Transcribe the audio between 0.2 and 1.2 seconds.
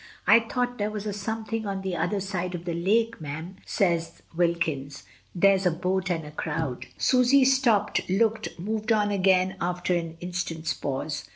"I thought there was a